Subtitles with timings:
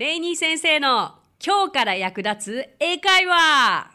[0.00, 1.12] レイニー先生の
[1.44, 3.90] 今日から役立つ英会話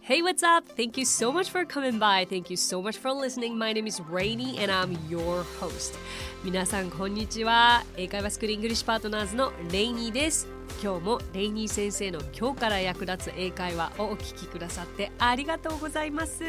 [0.00, 0.66] Hey, what's up?
[0.74, 2.26] Thank you so much for coming by.
[2.26, 3.58] Thank you so much for listening.
[3.58, 5.98] My name is Rainy and I'm your host.
[6.42, 7.84] 皆さん、こんにちは。
[7.98, 10.48] 英会話スクールイングリッシュパートナーズのレイニーです。
[10.82, 16.42] 今日もレイニー先生の今日から役立つ英会話をお聞きくださってありがとうございます。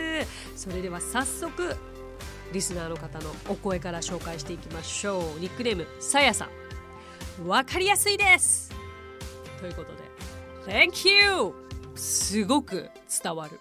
[0.55, 1.76] それでは早速、
[2.52, 5.39] リスナーの方のお声から紹介していきましょう。
[5.39, 7.47] ニックネーム、さやさん。
[7.47, 8.71] わかりやすいです
[9.59, 10.02] ということで、
[10.71, 11.71] Thank you!
[11.95, 12.90] すごく
[13.23, 13.59] 伝わる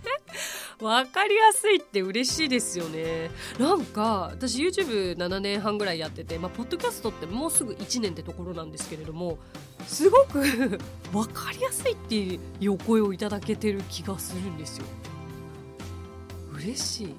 [0.84, 9.38] わかりやすいって嬉しいですよねなんか私 YouTube7 年半ぐらいやっててまあポッドキャストってもうすぐ1年ってところなんですけれども
[9.86, 10.78] すごく
[11.12, 14.84] わかりやすいっていうお声をいただけてる気がするんですよ
[16.54, 17.14] 嬉しい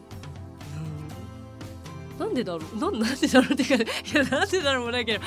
[2.22, 2.80] なんでだろう？
[2.80, 5.24] ななんでだろうっていうかいやなんでだろうもないけど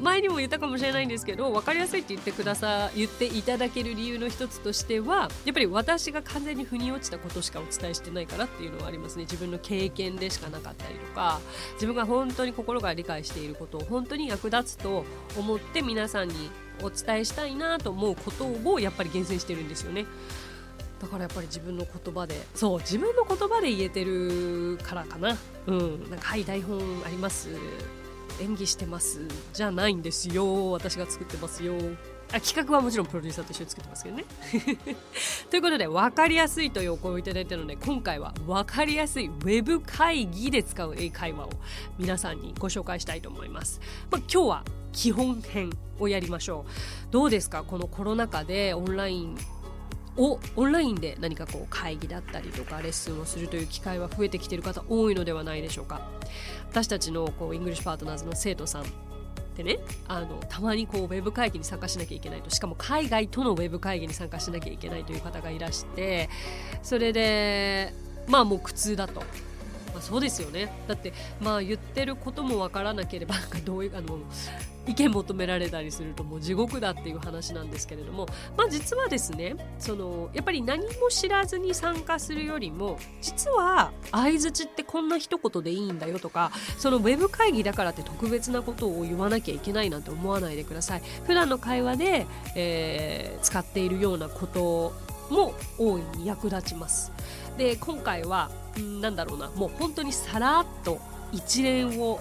[0.00, 11.40] 前にも言ったかもしれないんですけど分かりやすいって言ってくださ言っていただける理由の一つとしてはやっぱり私が完全に腑に落ちたことしかお伝えしてないからっていうのはありますね自分の経験でしかなかったりとか
[11.74, 15.04] 自分が本当に心が理解していることを本当に役立つと
[15.36, 16.50] 思って皆さんに
[16.82, 20.06] お伝えしたいなと思うことをやっぱり厳選してるんですよね。
[21.00, 22.40] だからやっぱり自分の言葉で。
[22.54, 25.36] そう自分の言葉で言えてるからかな。
[25.66, 26.10] うん。
[26.10, 27.48] なんかはい台本あります。
[28.40, 29.20] 演技してます。
[29.52, 30.70] じゃないんですよ。
[30.72, 31.74] 私が作ってますよ。
[32.32, 34.24] あ企画はもちろんプロデューサーと一緒に作ってますけどね。
[35.50, 41.50] ということで分かりやすいというお声をいただいたので今回は分かりやすいウェブ会議で使う英会話を
[41.98, 43.80] 皆さんにご紹介したいと思います、
[44.12, 46.72] まあ、今日は基本編をやりましょう。
[47.10, 47.64] どうですか？
[47.64, 49.36] このコロナ禍でオンライン
[50.20, 56.02] をオンラインで何かこう会議だったりとかレッスンをするという機会は増えてきている方多いのではないでしょうか。
[56.70, 58.84] 私たちのこうイングリッシュパートナーズの生徒さんっ
[59.56, 66.28] てねあのたまにこうウェブ会議に参加しなきゃいけないとしかも海外とのウェブ会議に参加しなきゃいけないという方がいらして
[66.82, 67.92] それで
[68.28, 69.22] まあもう苦痛だと。
[69.92, 70.72] まあ、そうですよね。
[70.86, 73.34] だってまあ言ってることもわからなければ
[73.64, 74.18] どういうあの
[74.86, 91.02] 意見求められたりするともう地獄だっていう話なんですけれども、まあ、実はですねそのやっぱり何も知らずに参加するよりも実は相づちってこんな一言でいいんだよとかそのウェブ会議だからって特別なことを言わなきゃいけないなんて思わないでください。
[91.24, 92.26] 普段の会話で、
[92.56, 94.92] えー、使っているようなこと
[95.30, 97.12] も大いに役立ちます。
[97.60, 98.50] で今回は
[99.02, 99.50] なんだろうな。
[99.50, 100.98] もう本当にさらっと
[101.30, 102.18] 一連を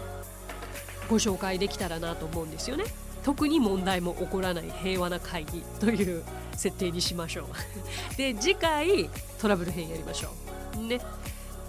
[1.09, 2.83] ご紹介できたらなと思うんですよね。
[3.23, 6.25] 特に問題も起こらない平和な会議という
[6.57, 7.45] 設定にしましょう。
[8.17, 10.31] で次回トラブル編やりましょ
[10.77, 10.83] う。
[10.85, 10.99] ね。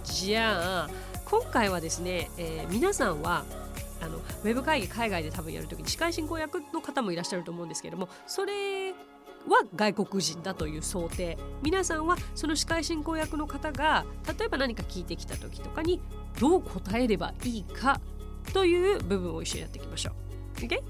[0.03, 0.91] じゃあ
[1.25, 3.45] 今回はですね、えー、皆さんは
[4.01, 8.95] あのウェブ会議海外で多分やるときに司会進行役の方もいらっしゃると思うんですけれどもそれ
[9.49, 11.39] は外国人だという想定。
[11.63, 14.05] 皆さんはその司会進行役の方が
[14.39, 16.01] 例えば何か聞いてきた時とかに
[16.39, 18.01] どう答えればいいか
[18.53, 20.13] という部分を一緒にやっていきましょ
[20.57, 20.61] う。
[20.61, 20.81] OK?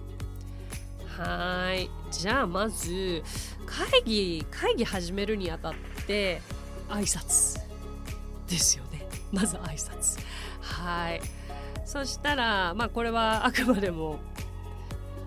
[1.07, 1.91] はい。
[2.11, 3.23] じゃあまず
[3.67, 5.75] 会議会議始めるにあたっ
[6.07, 6.41] て
[6.89, 7.61] 挨拶
[8.49, 9.07] ですよね。
[9.33, 10.19] まず挨拶。
[10.61, 11.21] はい。
[11.85, 14.19] そしたらまあこれはあくまでも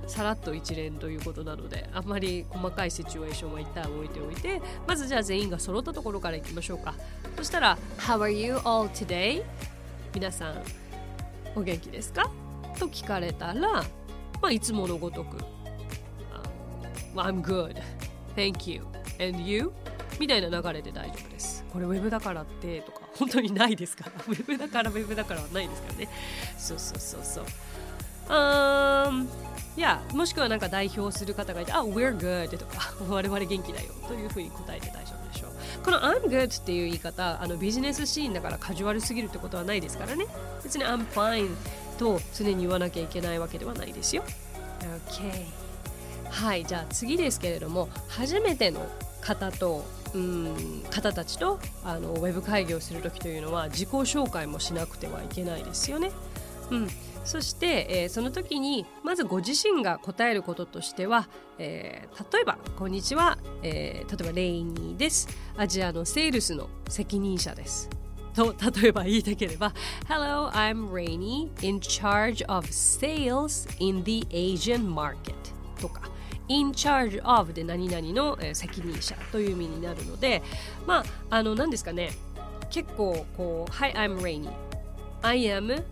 [0.07, 6.93] さらっと一連ということなのであんまり細かいシチュエーションは一旦置いておいてまずじゃあ全員が揃ったところからいきましょうか
[7.37, 9.43] そしたら「How are you all today?」
[10.13, 10.61] 皆さん
[11.55, 12.29] お元気ですか？
[12.79, 13.83] と聞かれたら、ま
[14.43, 15.37] あ、いつものごとく、
[17.15, 17.75] I'm good,
[18.35, 18.81] thank you,
[19.19, 19.71] and you?
[20.19, 21.63] みたいな流れで大丈夫です。
[21.71, 24.11] これウェブだからってとか本当にないですから。
[24.27, 26.09] ウェブだからウェブだからはないですからね。
[26.57, 27.45] そうそうそうそう。
[28.29, 29.27] Um,
[29.75, 35.51] いやもしくはなんか代表する方がいて、あ、we're good とか、 我々元気だよというふうに答えて大丈夫でしょう。
[35.83, 40.27] この I'm good っていう言い方、あのビジネスシーンだからカジュアルすぎるってことはないですからね。
[40.63, 41.49] 別に I'm fine
[41.97, 44.23] と常に言わなきゃいけないわけではないですよ。
[45.09, 45.45] OK。
[46.29, 48.87] はい、じゃあ次ですけれども、初めての
[49.21, 49.83] 方と、
[50.13, 56.11] うん方たちとあのウェブ会議をする時というのは自己紹介もしなくてはいけないですよね。
[56.71, 56.87] うん、
[57.23, 61.27] そして、えー、その時にまずご自身が答えることとしては、
[61.57, 65.27] えー、例えば「こんにちは、えー、例えばレイニーです。
[65.57, 67.89] アジアのセールスの責任者です」
[68.33, 69.73] と例えば言いたければ
[70.07, 75.35] Hello, I'm Rainy in charge of sales in the Asian market.
[75.79, 76.09] とか
[76.47, 80.41] in charge of で何々の責任者という意味になるので
[80.85, 82.11] まああの何ですかね。
[82.69, 84.49] 結構こう Hi, I'm Rainy.
[85.21, 85.83] I am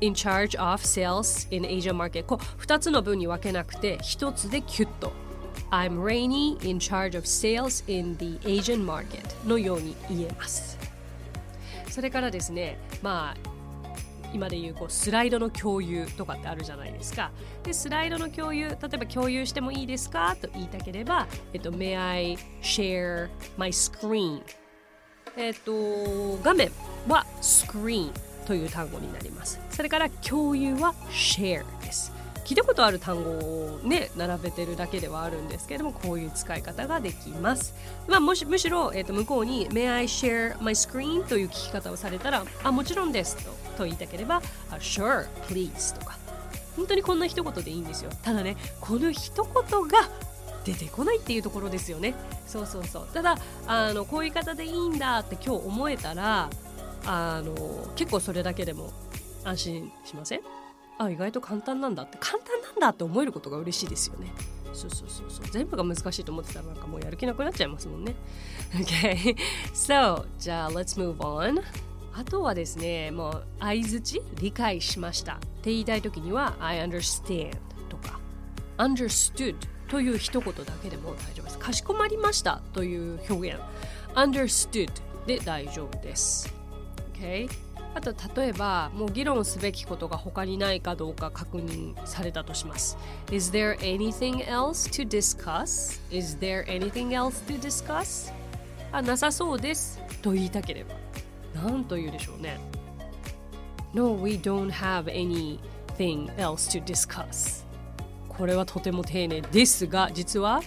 [0.00, 5.12] in charge of sales in Asia market こう2つの文に分けなくて1つでキュッと
[5.70, 10.78] I'm Rainy in charge of sales in the Asian market のように言えます
[11.90, 13.50] それからですねまあ
[14.32, 17.32] 今でいうこうスライドの共有とかってあるじゃないですか。
[17.64, 24.40] で、スライドの共有、例えば共有してもいいですかと言いたければ、えっと、May I share my screen?
[25.36, 26.70] えっと、画面
[27.08, 28.12] は screen
[28.46, 29.60] という単語になります。
[29.70, 32.12] それから共有は share です。
[32.50, 37.74] 聞いたことある単語をね並べてるだけではあるんですけれどもこういう使い方ができます、
[38.08, 44.42] まあ、もしむしろ、えー、と向こうに「May I share my screen?」という聞き方をされたら「あもちろんです」とと言いたければ
[44.80, 46.18] 「Sure please」とか
[46.74, 49.52] 本当にこんな一言でいいんですよただねこの一言
[49.86, 50.08] が
[50.64, 52.14] 出てこないっていうところですよね
[52.46, 56.50] そうそうそうただあのこういう方でいいんだって今日思えたら
[57.06, 57.54] あの
[57.96, 58.92] 結構それだけでも
[59.44, 60.40] 安心しません？
[60.98, 62.18] あ意外と簡単なんだって。
[62.20, 64.32] 簡単なんだって思えることが嬉しいですよね。
[64.72, 65.46] そうそうそうそう。
[65.50, 68.14] 全部が難しいと思ってたらなんかもうやる気なくなっちゃいますもんね。
[68.74, 69.36] OK
[69.72, 71.62] so じゃあ let's move on
[72.14, 75.34] あとはですねもう相づち理解しました。
[75.34, 77.56] って言いたい時には I understand
[77.88, 78.20] とか
[78.78, 79.56] understood
[79.88, 81.58] という一言だけでも大丈夫です。
[81.58, 83.60] かしこまりましたという表現。
[84.14, 84.90] understood
[85.26, 86.52] で大丈夫です
[87.20, 87.50] OK
[87.92, 92.96] あと例えばもう議論すべきことが他にないかどうか確認されたとします
[93.32, 96.00] Is there anything else to discuss?
[96.10, 98.32] Is there anything else to discuss?
[98.92, 100.94] あなさそうですと言いたければ
[101.54, 102.58] 何と言うでしょうね
[103.92, 107.64] No, we don't have anything else to discuss
[108.28, 110.62] これはとても丁寧ですが実は、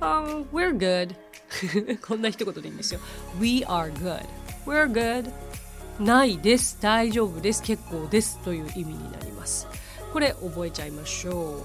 [0.00, 1.16] um, We're good
[2.06, 3.00] こんな一言でいいんですよ
[3.40, 4.26] We are good
[4.66, 5.32] We're good
[6.00, 6.78] ないです。
[6.80, 7.62] 大丈夫です。
[7.62, 9.68] 結構ですという意味になります。
[10.12, 11.64] これ覚えちゃいましょ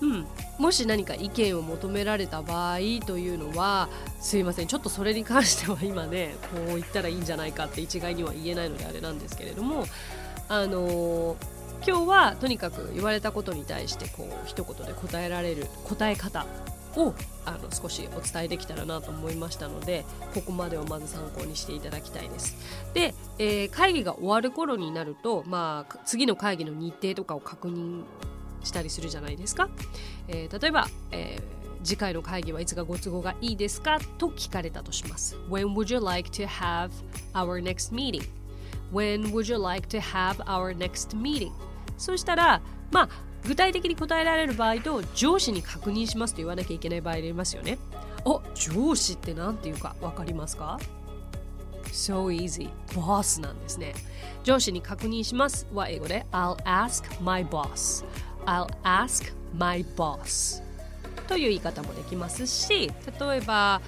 [0.00, 0.06] う。
[0.06, 0.26] うん。
[0.58, 3.88] もし何か意見を求められた場合というのは
[4.20, 4.66] すいません。
[4.66, 9.84] ちょっとそれに関しては今ねこう言ったらいいんじゃないかって一概には言えないのであれなんですけれども
[10.48, 11.36] あの
[11.86, 16.46] 今日はとにかく言われたことに対してこう一言で答えられる答え方
[16.96, 20.04] をあの少しお伝えできたらなと思いましたので
[20.34, 22.56] ここまでをまず参考にしていただきたいです。
[22.94, 28.04] で、えー、会議が終わる頃になると、まあ、次の会議の日程とかを確認
[28.62, 29.68] したりするじゃないですか。
[30.28, 35.36] えー、例えば、えー次回の会議はいつがご都合がいいですかと聞かれたとします。
[35.50, 36.90] When would you like to have
[37.34, 38.22] our next meeting?
[38.92, 41.50] When would you like to have our next meeting?
[41.98, 43.08] そしたら、まあ、
[43.44, 47.78] 具体的に答えられる場合と上司に確認しますと言わなきゃいけない場合ありますよね。
[48.24, 50.78] あ上司って何て言うか分かりますか
[51.86, 52.70] ？So easy.
[52.94, 53.94] ボスなんですね。
[54.44, 58.04] 上司に確認しますは英語で I'll ask my boss.
[58.46, 60.62] I'll ask my boss.
[61.26, 62.90] という言い方もできますし、
[63.20, 63.80] 例えば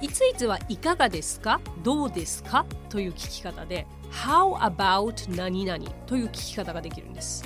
[0.00, 1.60] いついつはいかがですか？
[1.82, 2.64] どうですか？
[2.88, 5.84] という聞き方で How about 何々？
[6.06, 7.44] という聞き方ができるんです。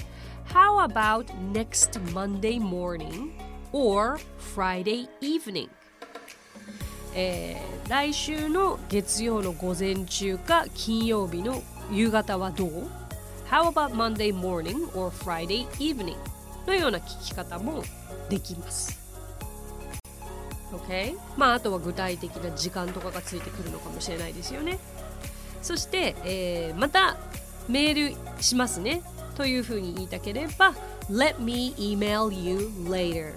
[0.52, 3.32] How about next Monday morning
[3.70, 5.68] or Friday evening?
[7.14, 11.62] えー、来週の月曜の午前中か金曜日の
[11.92, 12.88] 夕方はどう
[13.50, 16.16] ?How about Monday morning or Friday evening?
[16.66, 17.82] のような聞き方も
[18.30, 18.98] できます。
[20.72, 21.16] OK?
[21.36, 24.78] まああとは具体的な時間とかがついてくるのかもしれないですよね。
[25.60, 27.16] そして、えー、また
[27.68, 29.02] メールしますね。
[29.38, 30.74] というふうに言いたければ
[31.08, 33.32] Let me email you later.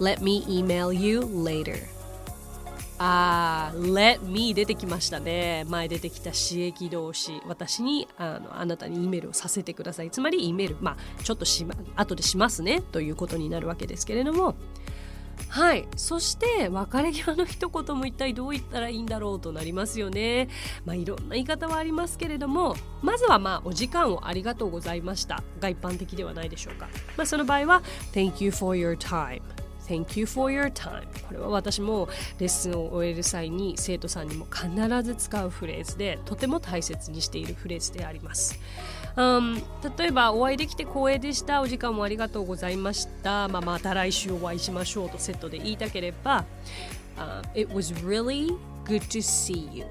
[0.00, 1.78] Let me email you later.
[2.98, 5.64] あー Let me 出てきましたね。
[5.68, 7.40] 前出てきた刺激動詞。
[7.46, 10.10] 私にあのあなたに E メールをさせてください。
[10.10, 10.76] つまり E メール。
[10.80, 12.82] まあちょっとし、ま、後でしますね。
[12.82, 14.56] ということになるわけですけれども。
[15.48, 15.88] はい。
[15.96, 20.48] そして別れ際の一言も一体どう言ったらいいんだろうとなりますよね。
[20.84, 25.42] まあいろんな言い方はありますけれどもまずはまあお時間をありがとうございました。
[25.60, 26.88] が一般的ではないでしょうか。
[27.16, 29.42] まあその場合は Thank you for your time
[29.88, 38.58] Thank you for your time これは私もレッスンを終える際に生徒さんにも必ず使うフレーズでとても大切にしているフレーズであります
[39.16, 39.54] うん、
[39.96, 46.44] 例えばお会いできて光栄でしたお時間もありがとうございました、まあ、また来週お会いしましょうとセットで言いたければ、
[47.16, 49.86] uh, It was really good to see you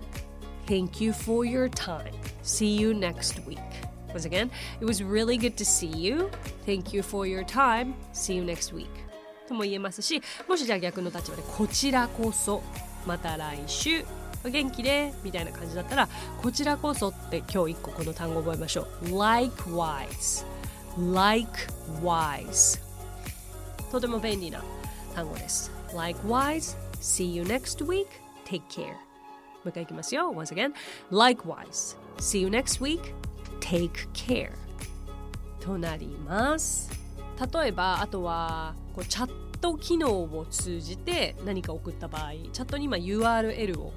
[0.66, 3.60] Thank you for your time See you next week
[4.14, 4.50] Once again,
[4.80, 6.30] it was really good to see you
[6.66, 8.88] Thank you for your time See you next week
[9.48, 12.62] とも言えますしもしじゃあ逆の立場でこちらこそ
[13.06, 14.04] また来週
[14.44, 16.08] 元気でみたいな感じだったら
[16.42, 20.46] こちらこそって今日一個この単語覚えましょう likewise
[20.98, 22.82] likewise
[23.92, 24.64] とても便利な
[25.16, 28.08] 単語です likewise see you next week
[28.46, 28.94] take care も
[29.66, 30.74] う一回いきますよ once again
[31.12, 33.14] likewise see you next week
[33.60, 34.52] take care
[35.60, 36.97] となります
[37.54, 43.94] 例えばあとはこうチャット機能を通じて何か送った場合チャットに今 URL を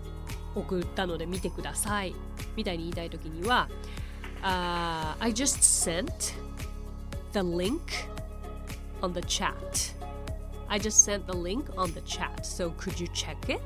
[0.55, 2.15] 送ったので見てください
[2.57, 3.69] みたいに言いたいときには、
[4.43, 6.35] uh, I just sent
[7.33, 7.81] the link
[9.01, 9.55] on the chat.
[10.69, 12.31] I just sent the link on the chat.
[12.43, 13.61] So could you check it?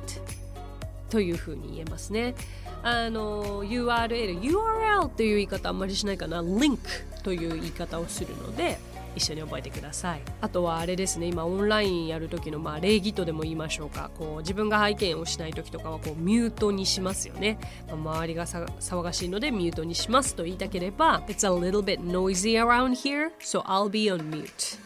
[1.11, 2.35] というふうに言えますね。
[2.83, 6.43] あの URL URL という言い方あんまりしないかな。
[6.43, 6.79] link
[7.23, 8.79] という言い方をするので
[9.15, 10.21] 一緒に覚えてください。
[10.41, 14.11] あとはあれですね今オンラインやる時のまあ礼儀とでも言いましょうか。
[14.19, 24.79] こう自分が拝見をしない時とかはこうミュートにしますよね、まあ、周りが騒がしいのでミュートにしますと言いたければ It's a little bit noisy around here so I'll be on mute.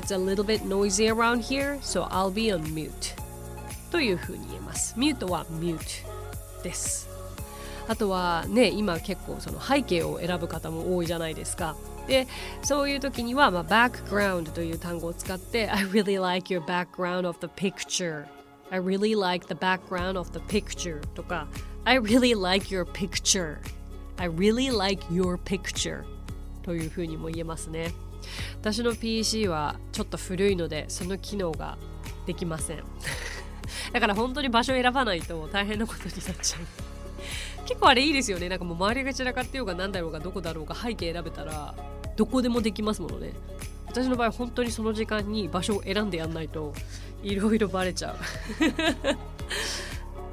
[0.00, 2.90] It's a little bit noisy around here so I'll be on mute.
[3.90, 4.98] というふうに言えます。
[4.98, 6.04] ミュートはミュー
[6.58, 7.08] トです。
[7.86, 11.76] あとはね今結構その背景を選ぶ方も多いじゃないですか。
[12.06, 12.26] で
[12.62, 18.26] そういう時には、まあ、background という単語を使って I really like your background of the picture
[18.70, 21.46] I really like the background of the picture とか
[21.84, 23.58] I really like your picture
[24.16, 26.04] I really like your picture
[26.62, 27.92] というふうにも言えますね
[28.60, 31.76] 私の PC はちょっと古いのでその機能が
[32.26, 32.82] できません
[33.92, 36.84] だから本当に場所を選ばないと大変なことになっちゃう
[37.66, 41.74] 結構あれいいですよねなんかもう周りが散らかってようが何だろうがどこだろうが背景選べたら
[42.16, 43.32] どこでもできますものね。
[43.86, 46.74] 私の場合本当にその時間に場所を選んでやんないと
[47.22, 48.16] いろいろバレちゃう。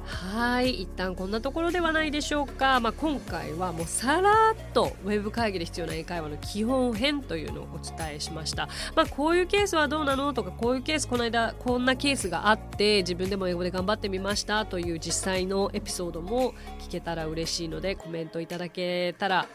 [0.04, 19.46] はい一旦こんなところではないでしょうか、まあ、今回はもうさらっとウェブ会議で必要な英会話の基本編というのをお伝えしました、まあ、こういうケースはどうなのとかこういうケースこの間こんなケースがあって自分でも英語で頑張ってみましたという実際のエピソードも聞けたら嬉しいのでコメントいただけたら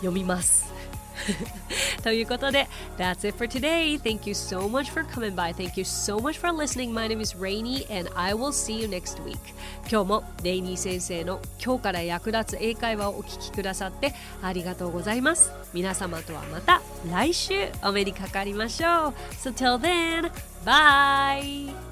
[0.00, 0.81] 読みます。
[2.02, 4.00] ということで That's it for today.
[4.00, 5.54] Thank you so much for coming by.
[5.54, 6.92] Thank you so much for listening.
[6.92, 9.38] My name is Rainy and I will see you next week.
[9.90, 15.52] 今日もレイニー先生の今日から役立つ英会話をお聞きくださってありがとうございます。
[15.72, 19.14] 皆様とはまた来週お目にかかりましょう。
[19.34, 20.30] So till then,
[20.64, 21.91] bye!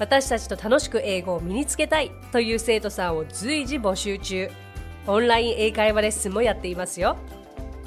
[0.00, 4.50] 私たちと楽しく英語を身につけたいという生徒さんを随時募集中。
[5.06, 7.18] オンライン英会話レッスンもやっていますよ。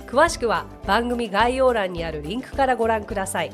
[0.05, 3.51] 詳しくは番組概要欄にあるリンクからご覧ください。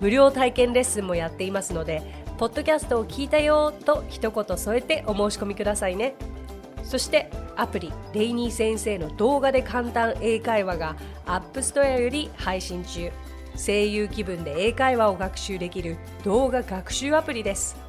[0.00, 2.02] 無料体験レッスンもやっていますので
[2.38, 6.14] ポッドキャストを聞いたよと一言添えてお申し込みくださいね。
[6.84, 10.96] そしてアプリレイニー先生の動画で簡単英会話が
[11.26, 13.12] App Store より配信中。
[13.54, 17.81] 声優気分で英会話を学習できる動画学習アプリです。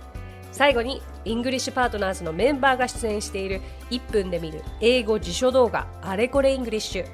[0.53, 7.05] 最後にイングリッシュパートナーズのメンバーが出演している1分で見る英語辞書動画あれこれイングリッシュ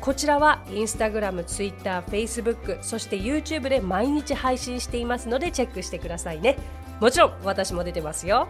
[0.00, 6.56] こちらはインスタグラム、ツイッター、フェイスブックそして YouTube で毎日配信していますのでチェックしてくださいね。
[7.00, 8.48] もちろん私も出てますよ。